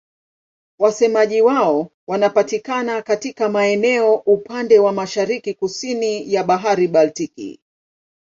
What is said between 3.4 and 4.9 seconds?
maeneo upande